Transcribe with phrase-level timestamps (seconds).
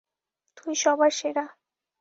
[0.57, 1.45] তুই সবার সেরা।